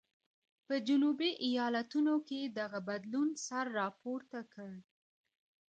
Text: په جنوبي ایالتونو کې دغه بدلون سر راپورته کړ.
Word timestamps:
په 0.65 0.75
جنوبي 0.87 1.31
ایالتونو 1.47 2.13
کې 2.27 2.39
دغه 2.59 2.79
بدلون 2.89 3.29
سر 3.45 3.65
راپورته 3.79 4.39
کړ. 4.53 4.71